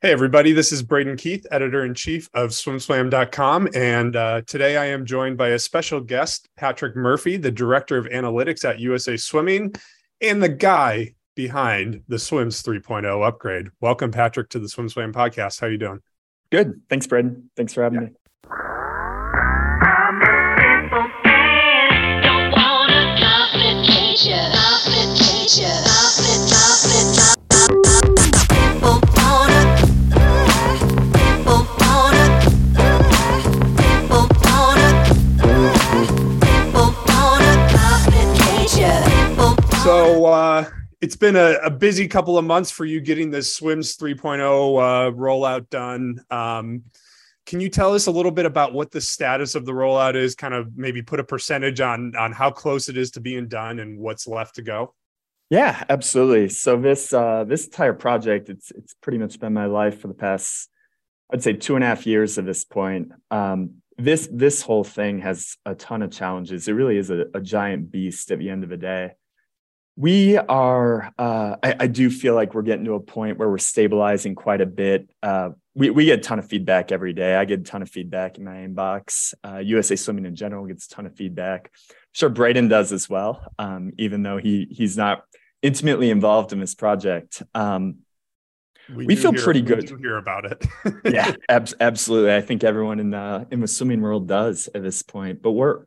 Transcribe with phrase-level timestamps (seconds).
[0.00, 3.68] Hey, everybody, this is Braden Keith, editor in chief of swimswam.com.
[3.74, 8.06] And uh, today I am joined by a special guest, Patrick Murphy, the director of
[8.06, 9.74] analytics at USA Swimming
[10.20, 13.70] and the guy behind the Swims 3.0 upgrade.
[13.80, 15.60] Welcome, Patrick, to the Swim Swam podcast.
[15.60, 16.00] How are you doing?
[16.52, 16.80] Good.
[16.88, 17.50] Thanks, Braden.
[17.56, 18.06] Thanks for having yeah.
[18.06, 18.67] me.
[41.00, 45.12] It's been a, a, busy couple of months for you getting this Swims 3.0 uh,
[45.12, 46.20] rollout done.
[46.30, 46.82] Um,
[47.46, 50.34] can you tell us a little bit about what the status of the rollout is?
[50.34, 53.78] Kind of maybe put a percentage on on how close it is to being done
[53.78, 54.94] and what's left to go.
[55.48, 56.50] Yeah, absolutely.
[56.50, 60.14] So this uh, this entire project, it's it's pretty much been my life for the
[60.14, 60.68] past,
[61.32, 63.12] I'd say, two and a half years at this point.
[63.30, 66.68] Um, this this whole thing has a ton of challenges.
[66.68, 69.12] It really is a, a giant beast at the end of the day
[69.98, 73.58] we are uh, I, I, do feel like we're getting to a point where we're
[73.58, 75.10] stabilizing quite a bit.
[75.24, 77.34] Uh, we, we get a ton of feedback every day.
[77.34, 79.34] I get a ton of feedback in my inbox.
[79.42, 81.72] Uh, usa swimming in general gets a ton of feedback.
[81.90, 85.24] I'm sure braden does as well um, even though he he's not
[85.62, 87.42] intimately involved in this project.
[87.56, 87.96] Um,
[88.94, 89.88] we, we feel hear, pretty good.
[89.88, 90.64] to hear about it.
[91.12, 92.36] Yeah ab- absolutely.
[92.36, 95.86] I think everyone in the in the swimming world does at this point but we're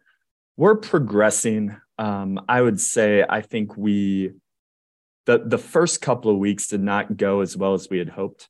[0.58, 4.32] we're progressing um, I would say I think we
[5.28, 8.50] the the first couple of weeks did not go as well as we had hoped.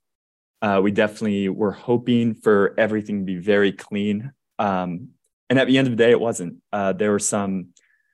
[0.61, 5.09] Uh, we definitely were hoping for everything to be very clean, um,
[5.49, 6.55] and at the end of the day, it wasn't.
[6.71, 7.67] Uh, there were some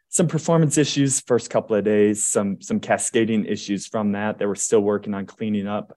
[0.10, 4.56] some performance issues first couple of days, some some cascading issues from that that we're
[4.56, 5.96] still working on cleaning up.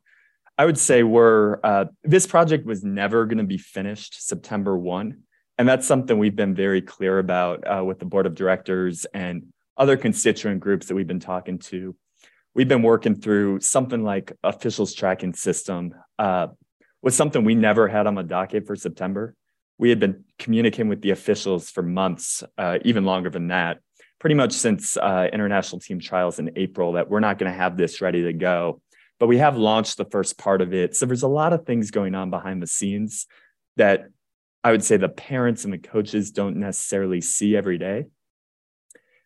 [0.58, 5.22] I would say we're uh, this project was never going to be finished September one
[5.60, 9.52] and that's something we've been very clear about uh, with the board of directors and
[9.76, 11.94] other constituent groups that we've been talking to.
[12.54, 16.46] We've been working through something like officials tracking system uh,
[17.02, 19.34] was something we never had on the docket for September.
[19.76, 23.80] We had been communicating with the officials for months, uh, even longer than that,
[24.18, 27.76] pretty much since uh, international team trials in April that we're not going to have
[27.76, 28.80] this ready to go.
[29.18, 30.96] But we have launched the first part of it.
[30.96, 33.26] So there's a lot of things going on behind the scenes
[33.76, 34.06] that
[34.62, 38.06] I would say the parents and the coaches don't necessarily see every day.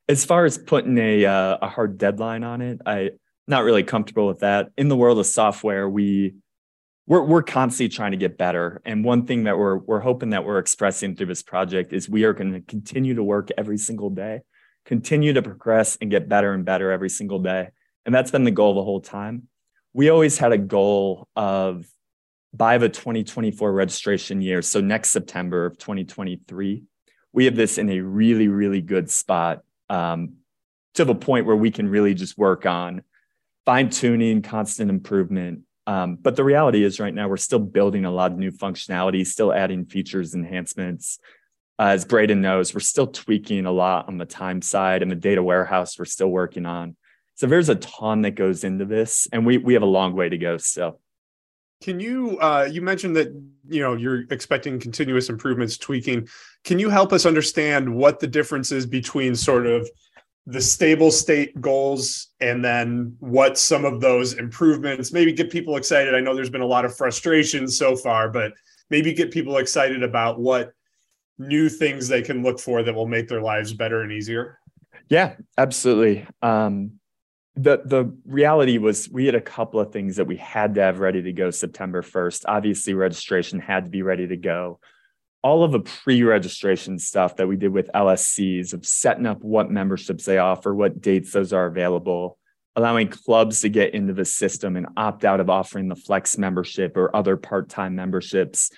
[0.09, 3.11] As far as putting a uh, a hard deadline on it, I
[3.47, 4.69] not really comfortable with that.
[4.77, 6.35] In the world of software, we
[7.07, 8.81] we're we're constantly trying to get better.
[8.85, 12.25] And one thing that we're we're hoping that we're expressing through this project is we
[12.25, 14.41] are going to continue to work every single day,
[14.85, 17.71] continue to progress and get better and better every single day.
[18.07, 19.49] And that's been the goal the whole time.
[19.95, 21.87] We always had a goal of
[22.55, 26.85] by the 2024 registration year, so next September of 2023,
[27.33, 30.35] we have this in a really, really good spot um,
[30.95, 33.03] to the point where we can really just work on
[33.67, 35.63] fine tuning, constant improvement.
[35.87, 39.27] Um, but the reality is, right now, we're still building a lot of new functionality,
[39.27, 41.19] still adding features, enhancements.
[41.79, 45.17] Uh, as Braden knows, we're still tweaking a lot on the time side and the
[45.17, 46.97] data warehouse we're still working on.
[47.35, 50.29] So there's a ton that goes into this, and we we have a long way
[50.29, 51.01] to go still.
[51.85, 53.29] Can you uh, you mentioned that
[53.69, 56.27] you know you're expecting continuous improvements, tweaking.
[56.65, 59.87] Can you help us understand what the difference is between sort of
[60.47, 66.15] the stable state goals and then what some of those improvements maybe get people excited?
[66.15, 68.55] I know there's been a lot of frustration so far, but
[68.89, 70.73] maybe get people excited about what
[71.37, 74.59] new things they can look for that will make their lives better and easier.
[75.11, 76.27] Yeah, absolutely.
[76.41, 76.93] Um,
[77.57, 80.99] the the reality was we had a couple of things that we had to have
[80.99, 82.45] ready to go September 1st.
[82.47, 84.81] Obviously, registration had to be ready to go.
[85.43, 90.25] All of the pre-registration stuff that we did with LSCs of setting up what memberships
[90.25, 92.39] they offer, what dates those are available,
[92.77, 96.97] allowing clubs to get into the system and opt out of offering the flex membership
[96.97, 98.71] or other part-time memberships.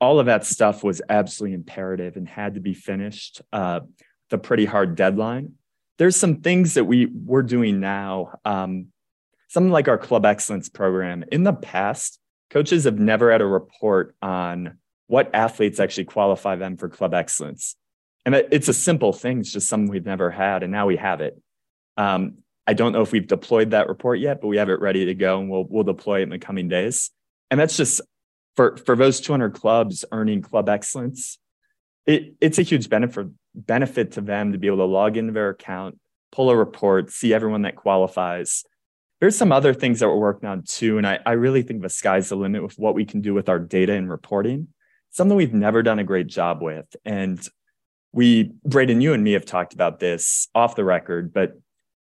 [0.00, 3.42] All of that stuff was absolutely imperative and had to be finished.
[3.52, 3.80] Uh,
[4.30, 5.52] the pretty hard deadline
[5.98, 8.38] there's some things that we we're doing now.
[8.44, 8.86] Um,
[9.48, 11.24] something like our club excellence program.
[11.30, 12.18] In the past,
[12.50, 17.76] coaches have never had a report on what athletes actually qualify them for club excellence.
[18.26, 19.40] And it's a simple thing.
[19.40, 21.40] It's just something we've never had, and now we have it.
[21.96, 25.04] Um, I don't know if we've deployed that report yet, but we have it ready
[25.06, 27.10] to go, and we'll we'll deploy it in the coming days.
[27.50, 28.00] And that's just
[28.56, 31.38] for for those 200 clubs earning club excellence.
[32.06, 35.50] It, it's a huge benefit benefit to them to be able to log into their
[35.50, 35.98] account,
[36.32, 38.64] pull a report, see everyone that qualifies.
[39.20, 40.98] There's some other things that we're working on too.
[40.98, 43.48] And I, I really think the sky's the limit with what we can do with
[43.48, 44.68] our data and reporting,
[45.10, 46.86] something we've never done a great job with.
[47.04, 47.40] And
[48.12, 51.54] we, Braden, you and me have talked about this off the record, but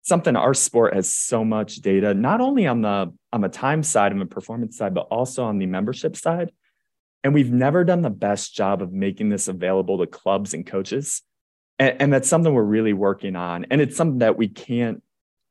[0.01, 4.11] something our sport has so much data, not only on the on the time side
[4.11, 6.51] and the performance side, but also on the membership side.
[7.23, 11.21] And we've never done the best job of making this available to clubs and coaches.
[11.79, 13.65] And, and that's something we're really working on.
[13.71, 15.01] And it's something that we can't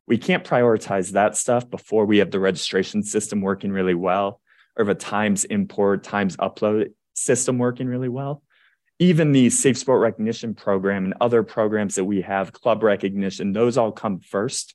[0.07, 4.41] we can't prioritize that stuff before we have the registration system working really well
[4.77, 8.43] or the times import, times upload system working really well.
[8.99, 13.77] Even the Safe Sport Recognition program and other programs that we have, club recognition, those
[13.77, 14.75] all come first.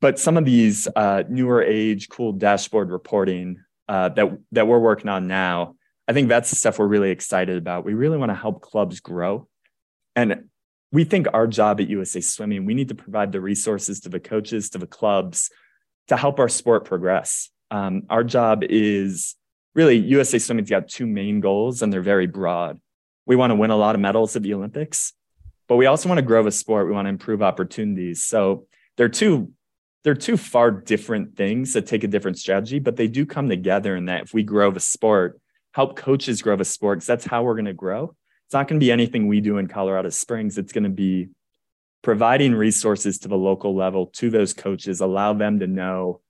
[0.00, 5.08] But some of these uh, newer age, cool dashboard reporting uh, that that we're working
[5.08, 5.76] on now,
[6.06, 7.84] I think that's the stuff we're really excited about.
[7.84, 9.48] We really want to help clubs grow,
[10.14, 10.48] and
[10.92, 14.20] we think our job at USA Swimming, we need to provide the resources to the
[14.20, 15.50] coaches, to the clubs,
[16.08, 17.50] to help our sport progress.
[17.70, 19.34] Um, our job is
[19.74, 22.78] really USA Swimming's got two main goals, and they're very broad.
[23.24, 25.14] We want to win a lot of medals at the Olympics,
[25.66, 26.86] but we also want to grow the sport.
[26.86, 28.24] We want to improve opportunities.
[28.24, 28.66] So
[28.96, 29.52] they're two
[30.04, 33.94] they're two far different things that take a different strategy, but they do come together
[33.94, 35.40] in that if we grow the sport,
[35.74, 38.14] help coaches grow the sport, because that's how we're going to grow
[38.52, 40.58] it's not going to be anything we do in Colorado Springs.
[40.58, 41.30] It's going to be
[42.02, 46.20] providing resources to the local level to those coaches, allow them to know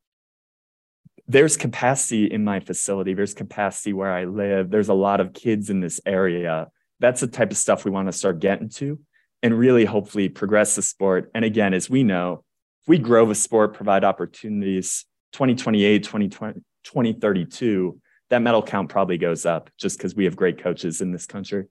[1.26, 5.68] there's capacity in my facility, there's capacity where I live, there's a lot of kids
[5.68, 6.68] in this area.
[7.00, 9.00] That's the type of stuff we want to start getting to
[9.42, 11.28] and really hopefully progress the sport.
[11.34, 12.44] And again, as we know,
[12.82, 17.98] if we grow the sport, provide opportunities, 2028, 2020, 2032,
[18.30, 21.64] that medal count probably goes up just because we have great coaches in this country.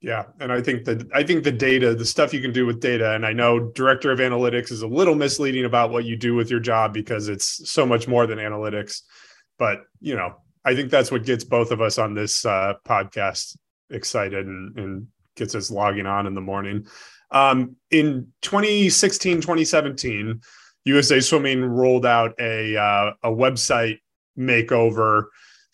[0.00, 2.80] Yeah, and I think that I think the data, the stuff you can do with
[2.80, 6.34] data, and I know director of analytics is a little misleading about what you do
[6.34, 9.00] with your job because it's so much more than analytics.
[9.58, 13.56] But you know, I think that's what gets both of us on this uh, podcast
[13.90, 16.86] excited and, and gets us logging on in the morning.
[17.30, 20.40] Um, in 2016, 2017,
[20.84, 24.00] USA Swimming rolled out a uh, a website
[24.38, 25.24] makeover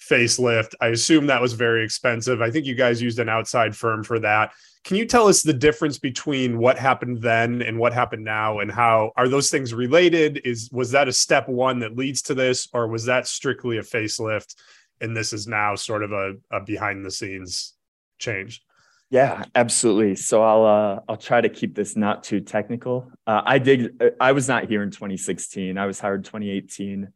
[0.08, 0.74] facelift.
[0.80, 2.42] I assume that was very expensive.
[2.42, 4.52] I think you guys used an outside firm for that.
[4.84, 8.70] Can you tell us the difference between what happened then and what happened now and
[8.70, 10.40] how are those things related?
[10.44, 13.82] Is was that a step one that leads to this or was that strictly a
[13.82, 14.56] facelift
[15.00, 17.74] and this is now sort of a, a behind the scenes
[18.18, 18.62] change?
[19.10, 20.16] Yeah, absolutely.
[20.16, 23.12] So I'll uh, I'll try to keep this not too technical.
[23.26, 24.02] Uh, I did.
[24.18, 25.76] I was not here in 2016.
[25.76, 27.12] I was hired 2018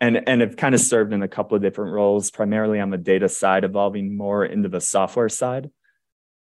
[0.00, 2.98] and and have kind of served in a couple of different roles, primarily on the
[2.98, 5.70] data side, evolving more into the software side.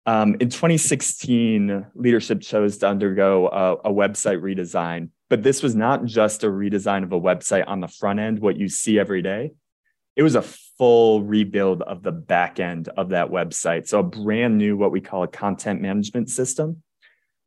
[0.05, 6.05] Um, in 2016, leadership chose to undergo a, a, website redesign, but this was not
[6.05, 9.53] just a redesign of a website on the front end, what you see every day.
[10.17, 13.87] It was a full rebuild of the back end of that website.
[13.87, 16.83] So, a brand new, what we call a content management system.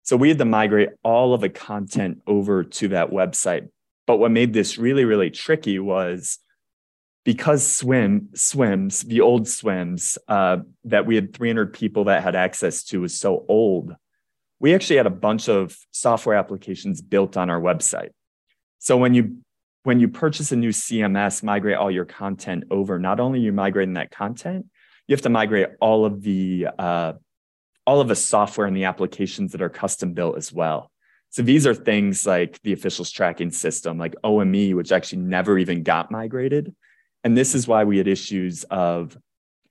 [0.03, 3.68] So, we had to migrate all of the content over to that website
[4.05, 6.39] but what made this really, really tricky was
[7.23, 12.83] because swim swims, the old swims uh, that we had 300 people that had access
[12.85, 13.95] to was so old.
[14.59, 18.11] We actually had a bunch of software applications built on our website.
[18.79, 19.37] So when you
[19.83, 22.97] when you purchase a new CMS, migrate all your content over.
[22.97, 24.65] Not only you migrating that content,
[25.07, 27.13] you have to migrate all of the uh,
[27.85, 30.91] all of the software and the applications that are custom built as well.
[31.36, 35.84] So these are things like the officials tracking system, like OME, which actually never even
[35.84, 36.74] got migrated.
[37.25, 39.18] And this is why we had issues of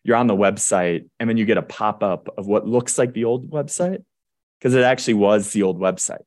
[0.02, 3.14] you're on the website and then you get a pop up of what looks like
[3.14, 4.04] the old website
[4.58, 6.20] because it actually was the old website.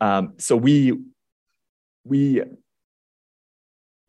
[0.00, 0.98] Um, so we
[2.02, 2.42] we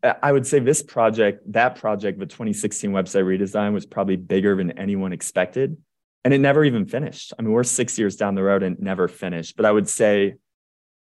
[0.02, 4.72] I would say this project, that project, the 2016 website redesign was probably bigger than
[4.72, 5.76] anyone expected
[6.24, 7.32] and it never even finished.
[7.38, 9.56] I mean, we're six years down the road and never finished.
[9.56, 10.34] But I would say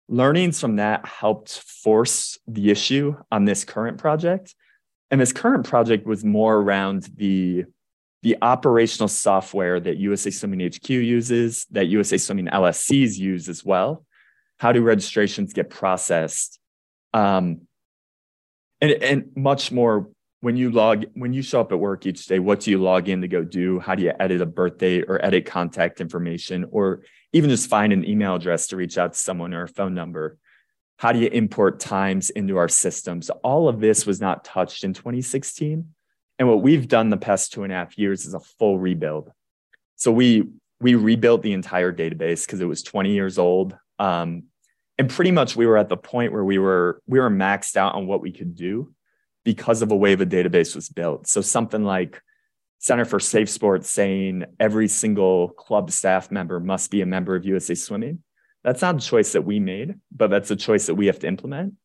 [0.07, 4.55] learnings from that helped force the issue on this current project.
[5.11, 7.65] And this current project was more around the
[8.23, 14.03] the operational software that USA Swimming HQ uses, that USA Swimming LSCs use as well.
[14.57, 16.59] How do registrations get processed?
[17.13, 17.67] Um,
[18.81, 20.09] and, and much more
[20.41, 23.09] when you log when you show up at work each day what do you log
[23.09, 23.79] in to go do?
[23.79, 26.65] How do you edit a birthday or edit contact information?
[26.71, 27.01] Or
[27.33, 30.37] even just find an email address to reach out to someone or a phone number.
[30.97, 33.29] How do you import times into our systems?
[33.29, 35.89] All of this was not touched in 2016
[36.37, 39.31] and what we've done the past two and a half years is a full rebuild.
[39.95, 40.43] So we
[40.81, 43.77] we rebuilt the entire database because it was 20 years old.
[43.97, 44.43] Um,
[44.97, 47.95] and pretty much we were at the point where we were we were maxed out
[47.95, 48.93] on what we could do
[49.45, 51.27] because of a way the database was built.
[51.27, 52.21] So something like
[52.79, 57.45] Center for Safe Sports saying every single club staff member must be a member of
[57.45, 58.21] USA Swimming.
[58.63, 61.27] That's not a choice that we made, but that's a choice that we have to
[61.27, 61.75] implement.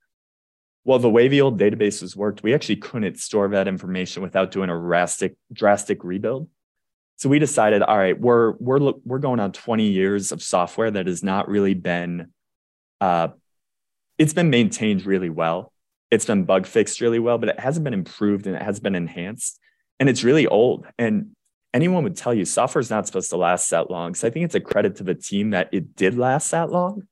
[0.84, 4.70] Well, the way the old databases worked, we actually couldn't store that information without doing
[4.70, 6.48] a drastic, drastic rebuild.
[7.16, 11.06] So we decided, all right, we're we're we're going on 20 years of software that
[11.06, 12.32] has not really been,
[13.02, 13.28] uh,
[14.16, 15.70] it's been maintained really well.
[16.10, 18.94] It's been bug fixed really well, but it hasn't been improved and it has been
[18.94, 19.58] enhanced,
[19.98, 20.86] and it's really old.
[20.98, 21.30] And
[21.72, 24.14] anyone would tell you software is not supposed to last that long.
[24.14, 27.04] So I think it's a credit to the team that it did last that long.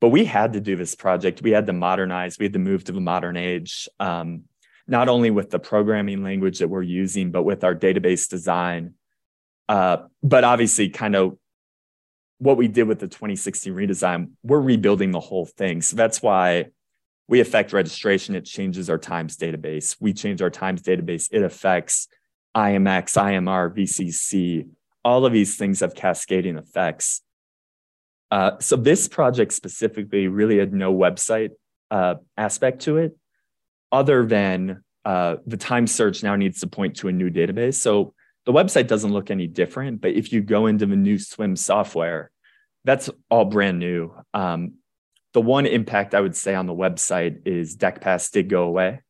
[0.00, 1.42] But we had to do this project.
[1.42, 2.38] We had to modernize.
[2.38, 3.88] We had to move to the modern age.
[3.98, 4.44] Um,
[4.86, 8.94] not only with the programming language that we're using, but with our database design
[9.68, 11.36] uh, but obviously, kind of
[12.38, 15.82] what we did with the 2016 redesign, we're rebuilding the whole thing.
[15.82, 16.66] So that's why
[17.28, 18.34] we affect registration.
[18.34, 19.96] It changes our times database.
[20.00, 21.28] We change our times database.
[21.30, 22.08] It affects
[22.56, 24.68] IMX, IMR, VCC.
[25.04, 27.20] All of these things have cascading effects.
[28.30, 31.50] Uh, so this project specifically really had no website
[31.90, 33.16] uh, aspect to it,
[33.92, 37.74] other than uh, the time search now needs to point to a new database.
[37.74, 41.56] So the website doesn't look any different, but if you go into the new swim
[41.56, 42.30] software,
[42.84, 44.12] that's all brand new.
[44.34, 44.74] Um,
[45.34, 49.00] the one impact I would say on the website is DeckPass did go away.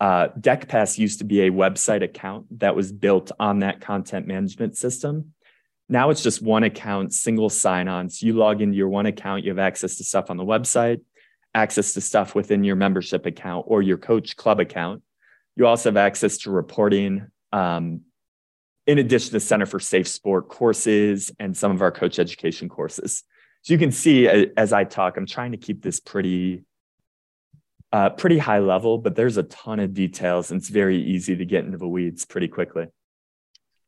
[0.00, 4.76] Uh, DeckPass used to be a website account that was built on that content management
[4.76, 5.34] system.
[5.88, 8.10] Now it's just one account, single sign on.
[8.10, 11.00] So you log into your one account, you have access to stuff on the website,
[11.54, 15.02] access to stuff within your membership account or your coach club account.
[15.56, 18.02] You also have access to reporting, um,
[18.86, 23.24] in addition to Center for Safe Sport courses and some of our coach education courses.
[23.62, 26.64] So you can see as I talk, I'm trying to keep this pretty,
[27.92, 31.44] uh, pretty high level, but there's a ton of details and it's very easy to
[31.44, 32.86] get into the weeds pretty quickly.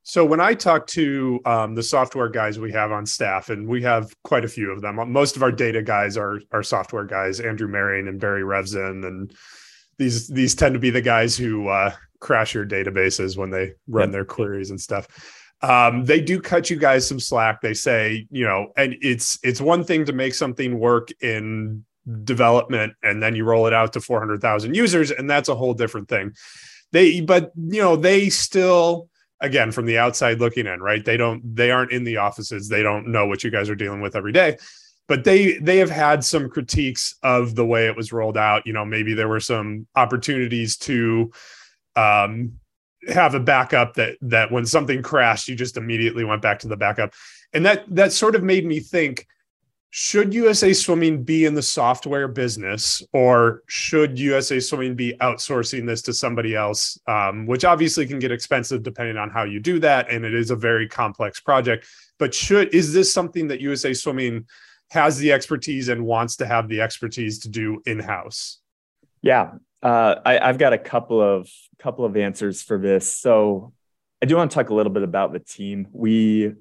[0.03, 3.83] So when I talk to um, the software guys we have on staff, and we
[3.83, 7.39] have quite a few of them, most of our data guys are are software guys,
[7.39, 9.33] Andrew Marion and Barry Revzin, and
[9.99, 14.09] these these tend to be the guys who uh, crash your databases when they run
[14.09, 14.13] yep.
[14.13, 15.07] their queries and stuff.
[15.63, 17.61] Um, they do cut you guys some slack.
[17.61, 21.85] They say, you know, and it's it's one thing to make something work in
[22.25, 26.09] development and then you roll it out to 400,000 users and that's a whole different
[26.09, 26.33] thing.
[26.93, 29.09] They but you know, they still
[29.41, 31.05] again from the outside looking in, right?
[31.05, 32.69] They don't they aren't in the offices.
[32.69, 34.57] They don't know what you guys are dealing with every day
[35.09, 38.73] but they they have had some critiques of the way it was rolled out you
[38.73, 41.33] know maybe there were some opportunities to
[41.97, 42.53] um,
[43.09, 46.77] have a backup that that when something crashed, you just immediately went back to the
[46.77, 47.13] backup,
[47.53, 49.27] and that that sort of made me think:
[49.91, 56.03] should USA Swimming be in the software business, or should USA Swimming be outsourcing this
[56.03, 56.99] to somebody else?
[57.07, 60.51] Um, which obviously can get expensive depending on how you do that, and it is
[60.51, 61.87] a very complex project.
[62.19, 64.47] But should is this something that USA Swimming
[64.91, 68.59] has the expertise and wants to have the expertise to do in house?
[69.23, 73.13] Yeah, uh, I, have got a couple of couple of answers for this.
[73.13, 73.73] So
[74.23, 75.89] I do want to talk a little bit about the team.
[75.93, 76.53] We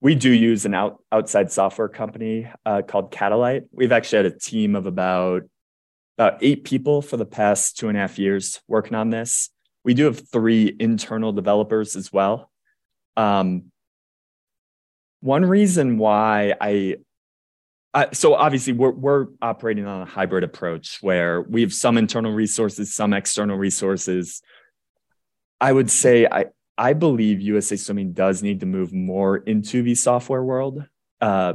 [0.00, 3.64] we do use an out, outside software company uh, called Catalyte.
[3.72, 5.42] We've actually had a team of about
[6.18, 9.50] about eight people for the past two and a half years working on this.
[9.84, 12.50] We do have three internal developers as well.
[13.16, 13.72] Um,
[15.20, 16.96] one reason why I
[17.96, 22.30] uh, so obviously we're we're operating on a hybrid approach where we have some internal
[22.30, 24.42] resources, some external resources.
[25.62, 29.94] I would say I I believe USA Swimming does need to move more into the
[29.94, 30.84] software world.
[31.22, 31.54] Uh,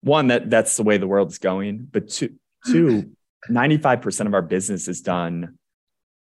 [0.00, 2.34] one that that's the way the world's going, but two
[2.66, 3.12] two
[3.48, 5.58] 95% of our business is done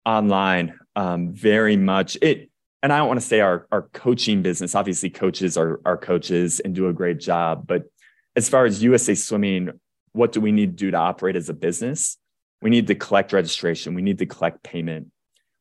[0.06, 2.50] online um, very much it
[2.84, 6.62] and i don't want to say our, our coaching business obviously coaches are, are coaches
[6.62, 7.90] and do a great job but
[8.38, 9.72] as far as USA Swimming,
[10.14, 12.18] what do we need to do to operate as a business?
[12.62, 13.96] We need to collect registration.
[13.96, 15.08] We need to collect payment.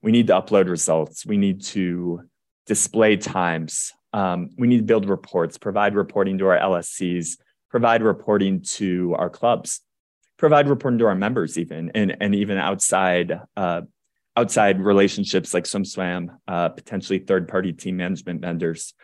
[0.02, 1.25] We need to upload results.
[1.25, 2.28] We need to
[2.66, 3.92] display times.
[4.12, 7.38] Um, we need to build reports, provide reporting to our LSCs,
[7.71, 9.80] provide reporting to our clubs,
[10.37, 13.83] provide reporting to our members, even and and even outside uh,
[14.37, 18.95] outside relationships like SwimSwam, uh, potentially third party team management vendors.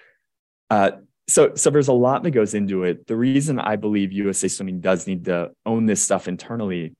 [0.70, 0.92] Uh,
[1.32, 4.80] so so there's a lot that goes into it the reason i believe usa swimming
[4.80, 6.94] does need to own this stuff internally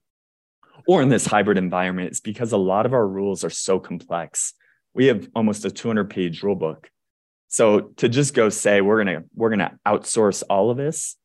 [0.87, 4.53] or in this hybrid environment is because a lot of our rules are so complex
[4.93, 6.89] we have almost a 200 page rule book
[7.47, 11.15] so to just go say we're going to we're going to outsource all of this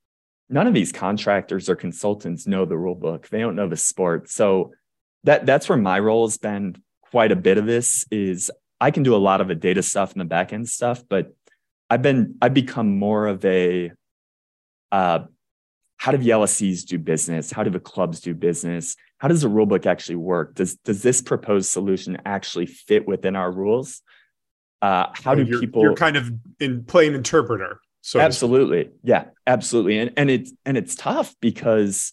[0.49, 3.29] none of these contractors or consultants know the rule book.
[3.29, 4.31] They don't know the sport.
[4.31, 4.73] So
[5.25, 8.51] that that's where my role has been quite a bit of this is
[8.81, 11.35] I can do a lot of the data stuff and the back end stuff, but
[11.91, 13.93] I've been I've become more of a
[14.93, 15.21] uh,
[15.97, 17.51] how do the LSCs do business?
[17.51, 18.97] How do the clubs do business?
[19.19, 20.55] How does the rulebook actually work?
[20.55, 24.03] Does does this proposed solution actually fit within our rules?
[24.81, 25.83] Uh, how do you're, people?
[25.83, 26.31] You're kind of
[26.61, 27.81] in playing interpreter.
[28.01, 32.13] So absolutely, yeah, absolutely, and and it's and it's tough because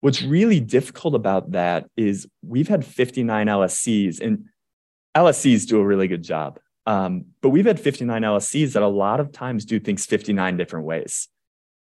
[0.00, 4.46] what's really difficult about that is we've had 59 LSCs, and
[5.16, 6.58] LSCs do a really good job.
[6.86, 10.86] Um, but we've had 59 LSCs that a lot of times do things 59 different
[10.86, 11.28] ways.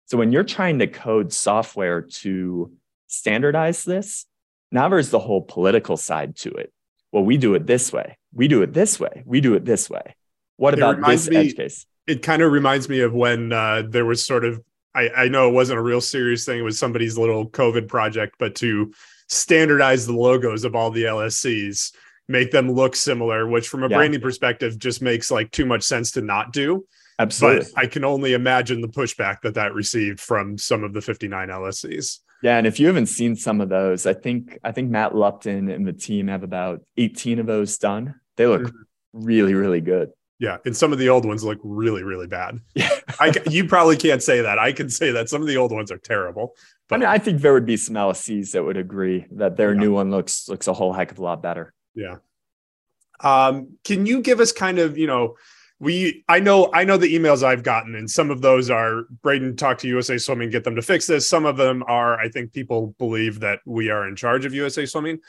[0.06, 2.72] So when you're trying to code software to
[3.08, 4.26] standardize this,
[4.72, 6.74] now there's the whole political side to it.
[7.12, 8.18] Well, we do it this way.
[8.34, 9.24] We do it this way.
[9.26, 10.16] We do it this way.
[10.58, 11.86] What about this me, edge case?
[12.08, 14.62] It kind of reminds me of when uh, there was sort of,
[14.94, 16.60] I, I know it wasn't a real serious thing.
[16.60, 18.94] It was somebody's little COVID project, but to
[19.28, 21.94] standardize the logos of all the LSCs
[22.32, 23.98] make them look similar, which from a yeah.
[23.98, 26.86] branding perspective just makes like too much sense to not do.
[27.20, 27.70] Absolutely.
[27.76, 31.50] But I can only imagine the pushback that that received from some of the 59
[31.50, 32.20] LSCs.
[32.42, 35.70] Yeah, and if you haven't seen some of those, I think I think Matt Lupton
[35.70, 38.16] and the team have about 18 of those done.
[38.36, 39.26] They look mm-hmm.
[39.26, 40.10] really, really good.
[40.40, 42.60] Yeah, and some of the old ones look really, really bad.
[42.74, 44.58] Yeah, I, you probably can't say that.
[44.58, 46.56] I can say that some of the old ones are terrible.
[46.90, 49.74] But I mean, I think there would be some LSCs that would agree that their
[49.74, 49.80] yeah.
[49.80, 51.74] new one looks looks a whole heck of a lot better.
[51.96, 52.18] Yeah.
[53.20, 55.36] Um, can you give us kind of, you know,
[55.82, 59.56] we I know I know the emails I've gotten, and some of those are Braden
[59.56, 61.28] talk to USA Swimming, get them to fix this.
[61.28, 64.86] Some of them are I think people believe that we are in charge of USA
[64.86, 65.20] Swimming,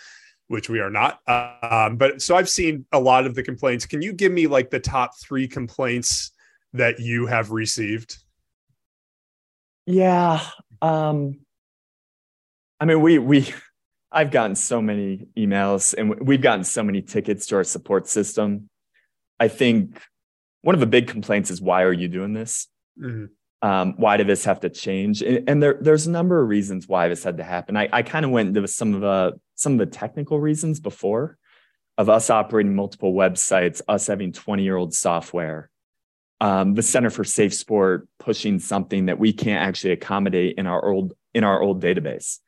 [0.48, 1.20] which we are not.
[1.26, 3.86] Um, but so I've seen a lot of the complaints.
[3.86, 6.32] Can you give me like the top three complaints
[6.74, 8.18] that you have received?
[9.86, 10.44] Yeah.
[10.82, 11.40] Um
[12.78, 13.54] I mean we we
[14.12, 18.68] I've gotten so many emails and we've gotten so many tickets to our support system.
[19.40, 20.00] I think
[20.60, 22.68] one of the big complaints is why are you doing this?
[23.00, 23.26] Mm-hmm.
[23.66, 25.22] Um, why did this have to change?
[25.22, 27.76] And, and, there, there's a number of reasons why this had to happen.
[27.76, 31.38] I, I kind of went into some of the some of the technical reasons before
[31.96, 35.70] of us operating multiple websites, us having 20 year old software,
[36.40, 40.84] um, the Center for Safe Sport pushing something that we can't actually accommodate in our
[40.84, 42.40] old in our old database.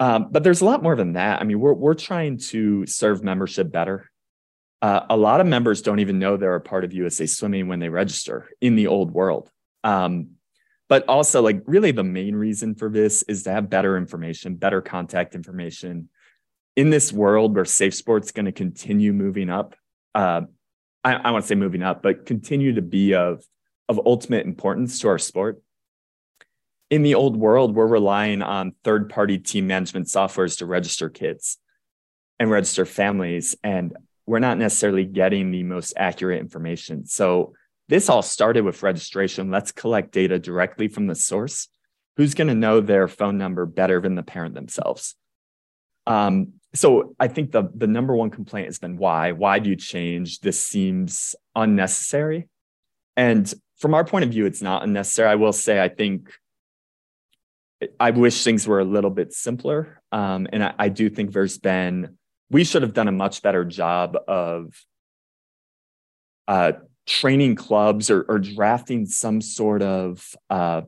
[0.00, 1.40] Um, but there's a lot more than that.
[1.40, 4.10] I mean, we're we're trying to serve membership better.
[4.82, 7.78] Uh, a lot of members don't even know they're a part of USA Swimming when
[7.78, 9.50] they register in the old world.
[9.82, 10.30] Um,
[10.88, 14.82] but also, like, really, the main reason for this is to have better information, better
[14.82, 16.10] contact information
[16.76, 19.74] in this world where safe sport's going to continue moving up.
[20.14, 20.42] Uh,
[21.02, 23.44] I, I want to say moving up, but continue to be of
[23.88, 25.62] of ultimate importance to our sport
[26.90, 31.58] in the old world, we're relying on third party team management softwares to register kids
[32.38, 33.56] and register families.
[33.64, 37.06] And we're not necessarily getting the most accurate information.
[37.06, 37.54] So
[37.88, 39.50] this all started with registration.
[39.50, 41.68] Let's collect data directly from the source.
[42.16, 45.16] Who's going to know their phone number better than the parent themselves?
[46.06, 49.32] Um, so I think the the number one complaint has been why?
[49.32, 50.40] Why do you change?
[50.40, 52.48] This seems unnecessary.
[53.16, 55.28] And from our point of view, it's not unnecessary.
[55.28, 56.32] I will say I think
[57.98, 60.00] I wish things were a little bit simpler.
[60.12, 62.16] Um, and I, I, do think there's been,
[62.50, 64.74] we should have done a much better job of
[66.46, 66.72] uh,
[67.06, 70.82] training clubs or, or, drafting some sort of uh,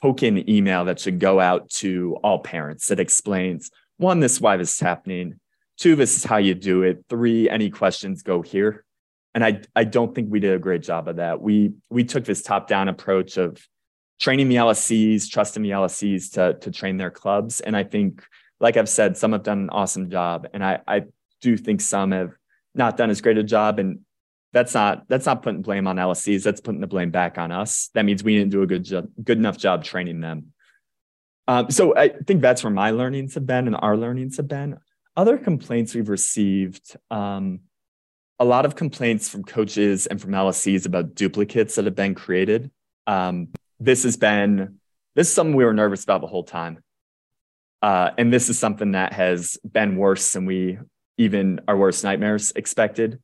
[0.00, 4.56] token email that should go out to all parents that explains one, this is why
[4.56, 5.40] this is happening.
[5.76, 7.04] Two, this is how you do it.
[7.08, 8.84] Three, any questions go here.
[9.34, 11.40] And I, I don't think we did a great job of that.
[11.40, 13.58] We, we took this top down approach of
[14.18, 17.60] training the LSCs, trusting the LSCs to, to train their clubs.
[17.60, 18.22] And I think,
[18.60, 20.48] like I've said, some have done an awesome job.
[20.52, 21.04] And I, I
[21.40, 22.32] do think some have
[22.74, 23.78] not done as great a job.
[23.78, 24.00] And
[24.52, 26.42] that's not that's not putting blame on LSCs.
[26.42, 27.90] That's putting the blame back on us.
[27.94, 30.52] That means we didn't do a good job, good enough job training them.
[31.46, 34.78] Um, so I think that's where my learnings have been and our learnings have been.
[35.16, 37.60] Other complaints we've received, um,
[38.38, 42.70] a lot of complaints from coaches and from LSCs about duplicates that have been created.
[43.06, 43.48] Um,
[43.80, 44.78] this has been
[45.14, 46.78] this is something we were nervous about the whole time.
[47.82, 50.78] Uh, and this is something that has been worse than we
[51.16, 53.20] even our worst nightmares expected.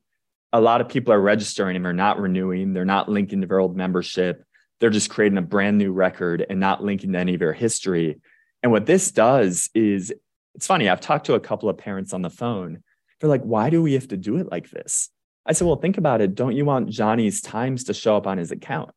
[0.53, 2.73] A lot of people are registering and are not renewing.
[2.73, 4.43] They're not linking to their old membership.
[4.79, 8.19] They're just creating a brand new record and not linking to any of their history.
[8.61, 10.13] And what this does is
[10.53, 10.89] it's funny.
[10.89, 12.83] I've talked to a couple of parents on the phone.
[13.19, 15.09] They're like, why do we have to do it like this?
[15.45, 16.35] I said, well, think about it.
[16.35, 18.91] Don't you want Johnny's times to show up on his account?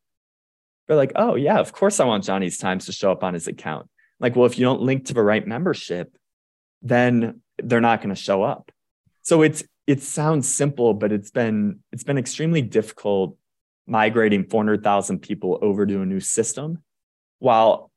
[0.88, 3.46] They're like, oh yeah, of course I want Johnny's times to show up on his
[3.46, 3.88] account.
[4.18, 6.16] Like, well, if you don't link to the right membership,
[6.82, 8.72] then they're not going to show up.
[9.22, 13.36] So it's it sounds simple, but it's been it's been extremely difficult
[13.86, 16.82] migrating 400,000 people over to a new system
[17.38, 17.90] while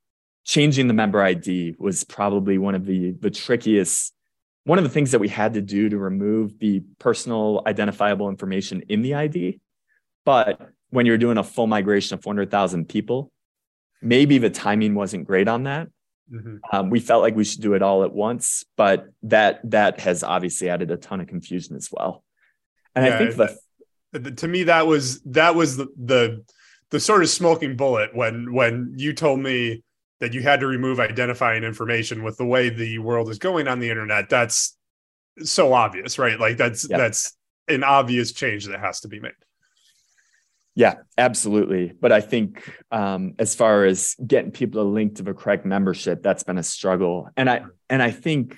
[0.45, 4.13] changing the member ID was probably one of the the trickiest
[4.63, 8.83] one of the things that we had to do to remove the personal identifiable information
[8.89, 9.59] in the ID.
[10.23, 13.31] But when you're doing a full migration of 400,000 people,
[14.01, 15.87] maybe the timing wasn't great on that.
[16.31, 16.57] Mm-hmm.
[16.71, 20.23] Um, we felt like we should do it all at once, but that that has
[20.23, 22.23] obviously added a ton of confusion as well.
[22.95, 23.57] And yeah, I think
[24.13, 26.45] the to me that was that was the, the
[26.89, 29.83] the sort of smoking bullet when when you told me
[30.21, 33.79] that you had to remove identifying information with the way the world is going on
[33.79, 34.29] the internet.
[34.29, 34.77] That's
[35.43, 36.39] so obvious, right?
[36.39, 37.33] Like that's that's
[37.67, 39.31] an obvious change that has to be made.
[40.73, 41.91] Yeah, absolutely.
[41.99, 46.23] But I think um, as far as getting people to link to the correct membership,
[46.23, 47.29] that's been a struggle.
[47.35, 48.55] And I and I think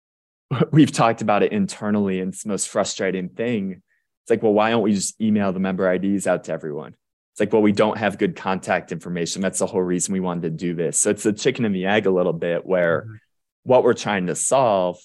[0.72, 3.82] we've talked about it internally, and it's the most frustrating thing.
[4.24, 6.96] It's like, well, why don't we just email the member IDs out to everyone?
[7.32, 9.42] It's like, well, we don't have good contact information.
[9.42, 10.98] That's the whole reason we wanted to do this.
[10.98, 13.14] So it's the chicken and the egg a little bit, where mm-hmm.
[13.62, 14.98] what we're trying to solve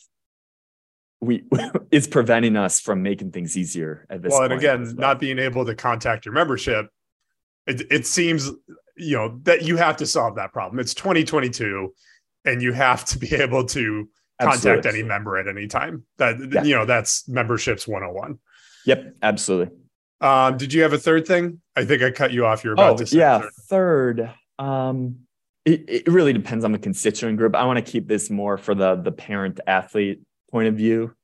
[1.21, 1.43] we
[1.91, 4.93] is preventing us from making things easier at this well and again well.
[4.95, 6.89] not being able to contact your membership
[7.67, 8.49] it, it seems
[8.95, 10.79] you know that you have to solve that problem.
[10.79, 11.93] It's 2022
[12.45, 14.89] and you have to be able to contact absolutely.
[14.99, 16.05] any member at any time.
[16.17, 16.63] That yeah.
[16.63, 18.39] you know that's memberships 101
[18.85, 19.75] yep absolutely.
[20.21, 21.61] Um did you have a third thing?
[21.75, 22.63] I think i cut you off.
[22.63, 24.33] You're about oh, to say yeah third, third.
[24.59, 25.17] Um
[25.63, 27.55] it, it really depends on the constituent group.
[27.55, 31.15] I want to keep this more for the the parent athlete point of view,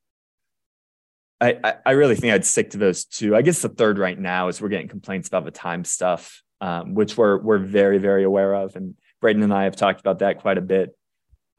[1.39, 3.35] I, I really think I'd stick to those two.
[3.35, 6.95] I guess the third right now is we're getting complaints about the time stuff, um,
[6.95, 10.39] which we're we're very very aware of, and Braden and I have talked about that
[10.39, 10.97] quite a bit.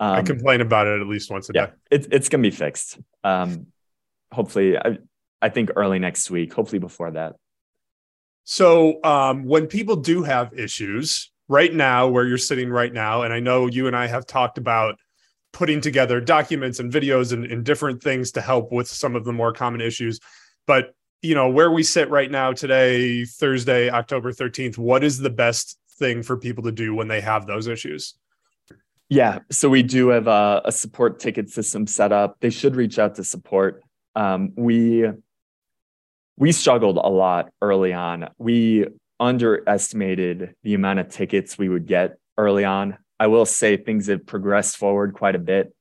[0.00, 1.72] Um, I complain about it at least once a yeah, day.
[1.90, 2.98] It's it's gonna be fixed.
[3.22, 3.68] Um,
[4.32, 4.98] hopefully, I,
[5.40, 6.52] I think early next week.
[6.52, 7.36] Hopefully before that.
[8.42, 13.32] So um, when people do have issues right now, where you're sitting right now, and
[13.32, 14.98] I know you and I have talked about
[15.52, 19.32] putting together documents and videos and, and different things to help with some of the
[19.32, 20.20] more common issues.
[20.66, 25.30] But you know where we sit right now today, Thursday, October 13th, what is the
[25.30, 28.14] best thing for people to do when they have those issues?
[29.08, 32.36] Yeah, so we do have a, a support ticket system set up.
[32.40, 33.82] They should reach out to support.
[34.14, 35.06] Um, we
[36.36, 38.28] we struggled a lot early on.
[38.38, 38.86] We
[39.18, 42.96] underestimated the amount of tickets we would get early on.
[43.20, 45.74] I will say things have progressed forward quite a bit.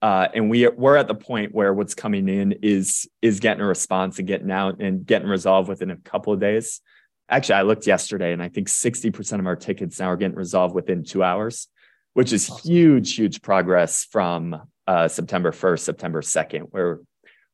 [0.00, 3.66] Uh, and we we're at the point where what's coming in is is getting a
[3.66, 6.80] response and getting out and getting resolved within a couple of days.
[7.28, 10.36] Actually, I looked yesterday, and I think sixty percent of our tickets now are getting
[10.36, 11.66] resolved within two hours,
[12.14, 17.00] which is huge, huge progress from uh, September first, September second, where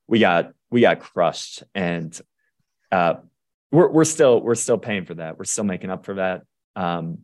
[0.06, 2.20] we got we got crushed, and
[2.92, 3.14] uh,
[3.72, 5.38] we're we're still we're still paying for that.
[5.38, 6.42] We're still making up for that.
[6.76, 7.20] Um,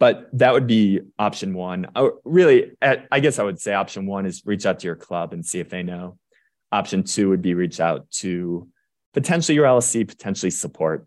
[0.00, 1.86] but that would be option one.
[1.94, 5.34] I, really, I guess I would say option one is reach out to your club
[5.34, 6.16] and see if they know.
[6.72, 8.66] Option two would be reach out to
[9.12, 11.06] potentially your LSC, potentially support,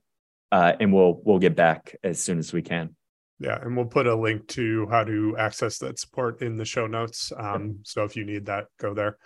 [0.51, 2.95] uh, and we'll we'll get back as soon as we can.
[3.39, 6.85] Yeah, and we'll put a link to how to access that support in the show
[6.85, 7.31] notes.
[7.35, 9.17] Um, so if you need that, go there.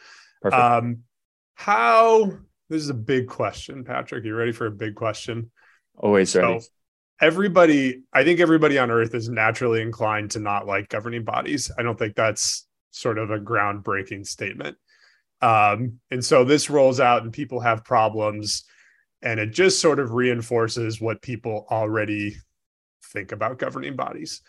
[0.41, 0.61] Perfect.
[0.61, 0.99] Um,
[1.55, 2.37] how
[2.69, 4.23] this is a big question, Patrick.
[4.23, 5.51] You ready for a big question?
[5.97, 6.61] Always ready.
[7.19, 11.71] Everybody i think everybody on earth is naturally inclined to not like governing bodies.
[11.77, 14.77] I don't think that's sort of a groundbreaking statement.
[15.41, 18.63] Um, and so this rolls out and people have problems
[19.21, 22.37] and it just sort of reinforces what people already
[23.11, 24.41] think about governing bodies.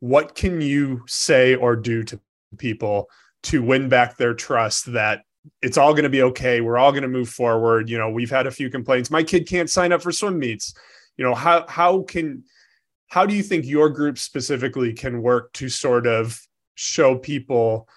[0.00, 2.20] What can you say or do to
[2.58, 3.08] people
[3.44, 5.22] to win back their trust that
[5.62, 8.30] it's all going to be okay we're all going to move forward you know we've
[8.30, 10.74] had a few complaints my kid can't sign up for swim meets
[11.16, 12.44] you know how how can
[13.08, 16.40] how do you think your group specifically can work to sort of
[16.74, 17.88] show people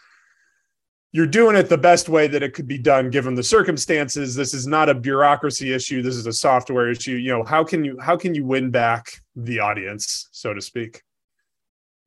[1.12, 4.36] you're doing it the best way that it could be done given the circumstances?
[4.36, 6.04] This is not a bureaucracy issue.
[6.04, 7.16] This is a software issue.
[7.16, 11.02] You know how can you how can you win back the audience so to speak?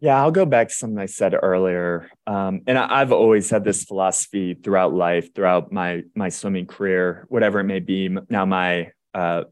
[0.01, 2.11] Yeah i'll go back to something i said earlier.
[2.27, 7.61] Um, and i've always had this philosophy throughout life throughout my my swimming career whatever
[7.61, 9.45] it may be now my uh,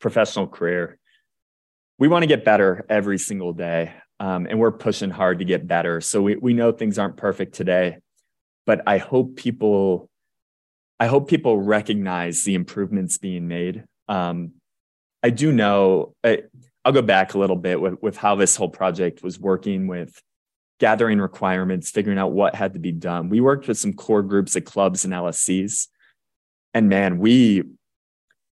[0.00, 0.98] professional career
[1.98, 3.92] we want to get better every single day.
[4.20, 6.00] Um, and we're pushing hard to get better.
[6.00, 7.98] So we, we know things aren't perfect today,
[8.66, 10.08] but I hope people,
[10.98, 13.84] I hope people recognize the improvements being made.
[14.08, 14.54] Um,
[15.22, 16.42] I do know, I,
[16.84, 20.20] I'll go back a little bit with, with how this whole project was working with
[20.80, 23.28] gathering requirements, figuring out what had to be done.
[23.28, 25.88] We worked with some core groups at clubs and LSCs.
[26.74, 27.64] And man, we,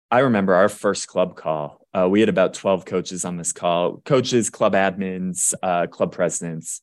[0.10, 1.83] I remember our first club call.
[1.94, 6.82] Uh, we had about 12 coaches on this call coaches, club admins, uh, club presidents.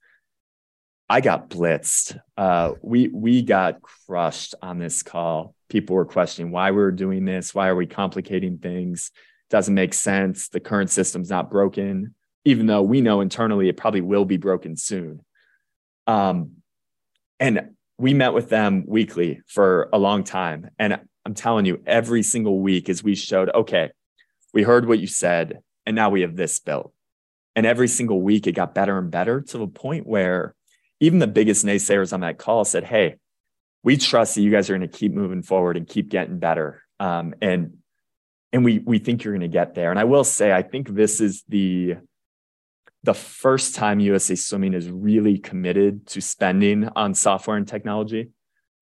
[1.09, 2.21] I got blitzed.
[2.37, 5.57] Uh, we we got crushed on this call.
[5.69, 7.53] People were questioning why we were doing this.
[7.53, 9.11] Why are we complicating things?
[9.51, 10.49] Doesn't make sense.
[10.49, 14.77] The current system's not broken, even though we know internally it probably will be broken
[14.77, 15.25] soon.
[16.07, 16.53] Um,
[17.41, 20.71] and we met with them weekly for a long time.
[20.79, 23.91] And I'm telling you, every single week, as we showed, okay,
[24.53, 26.93] we heard what you said, and now we have this built.
[27.57, 30.55] And every single week, it got better and better to the point where
[31.01, 33.17] even the biggest naysayers on that call said, Hey,
[33.83, 36.83] we trust that you guys are going to keep moving forward and keep getting better.
[36.99, 37.79] Um, and
[38.53, 39.91] and we we think you're going to get there.
[39.91, 41.97] And I will say, I think this is the
[43.03, 48.31] the first time USA Swimming is really committed to spending on software and technology.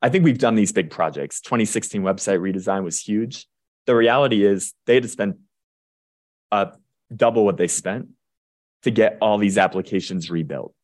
[0.03, 1.41] I think we've done these big projects.
[1.41, 3.47] 2016 website redesign was huge.
[3.87, 5.35] The reality is they had to spend
[6.53, 6.67] uh,
[7.15, 8.09] double what they spent
[8.83, 10.75] to get all these applications rebuilt.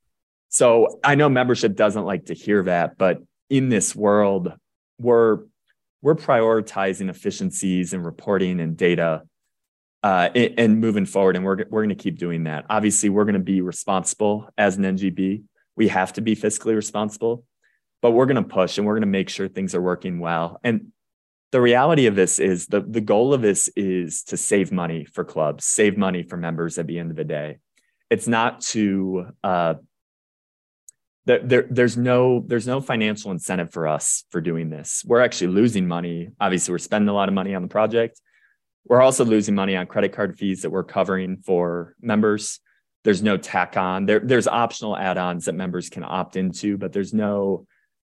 [0.48, 3.18] So I know membership doesn't like to hear that, but
[3.50, 4.52] in this world,
[4.98, 5.40] we're
[6.02, 9.22] we're prioritizing efficiencies and reporting and data
[10.02, 11.34] uh, and moving forward.
[11.34, 12.66] And we're, we're going to keep doing that.
[12.68, 15.44] Obviously, we're going to be responsible as an NGB.
[15.76, 17.44] We have to be fiscally responsible,
[18.02, 20.60] but we're going to push and we're going to make sure things are working well.
[20.62, 20.92] And
[21.52, 25.24] the reality of this is the, the goal of this is to save money for
[25.24, 27.58] clubs, save money for members at the end of the day.
[28.10, 29.74] It's not to uh,
[31.26, 35.02] there, there, there's no there's no financial incentive for us for doing this.
[35.06, 36.28] We're actually losing money.
[36.40, 38.20] Obviously, we're spending a lot of money on the project,
[38.86, 42.60] we're also losing money on credit card fees that we're covering for members.
[43.02, 44.06] There's no tack on.
[44.06, 47.66] There, there's optional add-ons that members can opt into, but there's no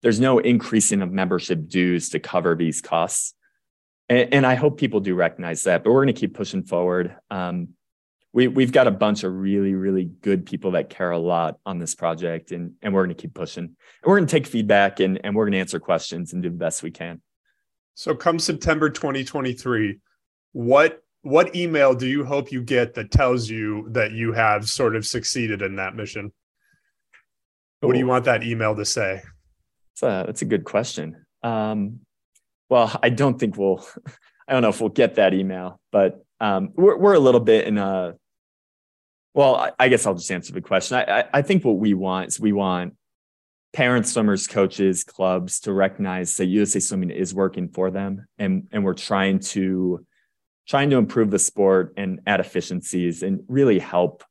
[0.02, 3.34] there's no increasing of membership dues to cover these costs.
[4.08, 5.84] And, and I hope people do recognize that.
[5.84, 7.16] But we're going to keep pushing forward.
[7.30, 7.70] Um,
[8.32, 11.78] we, we've got a bunch of really, really good people that care a lot on
[11.78, 13.64] this project, and, and we're going to keep pushing.
[13.64, 16.50] And we're going to take feedback and, and we're going to answer questions and do
[16.50, 17.20] the best we can.
[17.94, 19.98] So, come September 2023,
[20.52, 24.94] what what email do you hope you get that tells you that you have sort
[24.94, 26.32] of succeeded in that mission?
[27.80, 29.22] What do you want that email to say?
[30.00, 31.24] That's a, that's a good question.
[31.42, 32.00] Um,
[32.68, 33.84] well, I don't think we'll,
[34.48, 37.66] I don't know if we'll get that email, but um, we're, we're a little bit
[37.66, 38.14] in a,
[39.34, 40.98] well, I, I guess I'll just answer the question.
[40.98, 42.94] I, I, I think what we want is we want
[43.72, 48.84] parents, swimmers, coaches, clubs to recognize that USA Swimming is working for them, and and
[48.84, 50.04] we're trying to
[50.66, 54.24] trying to improve the sport and add efficiencies and really help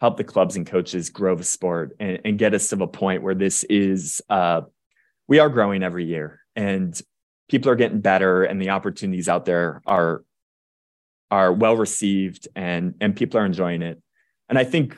[0.00, 3.22] help the clubs and coaches grow the sport and, and get us to the point
[3.22, 4.62] where this is uh,
[5.28, 7.00] we are growing every year and
[7.48, 10.22] people are getting better and the opportunities out there are
[11.30, 14.00] are well received and and people are enjoying it.
[14.48, 14.96] And i think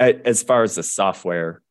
[0.00, 1.62] as far as the software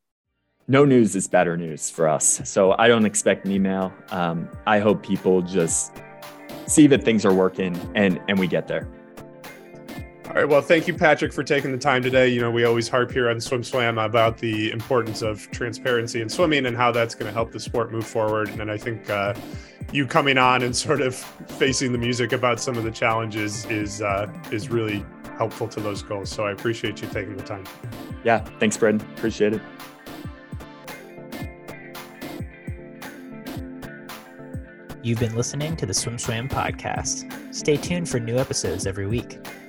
[0.70, 2.41] no news is better news for us.
[2.43, 3.93] So i don't expect an email.
[4.10, 5.93] Um, i hope people just
[6.67, 8.88] see that things are working and and we get there.
[10.28, 10.48] All right.
[10.48, 12.28] Well, thank you, Patrick, for taking the time today.
[12.28, 16.28] You know, we always harp here on Swim Swam about the importance of transparency in
[16.28, 18.50] swimming and how that's going to help the sport move forward.
[18.50, 19.34] And I think uh,
[19.94, 24.02] you coming on and sort of facing the music about some of the challenges is
[24.02, 25.06] uh, is really
[25.38, 26.30] helpful to those goals.
[26.30, 27.63] So I appreciate you taking the time.
[28.26, 28.40] Yeah.
[28.60, 29.02] Thanks, Brad.
[29.16, 29.62] Appreciate it.
[35.04, 37.56] You've been listening to the Swim Swam podcast.
[37.56, 39.40] Stay tuned for new episodes every week.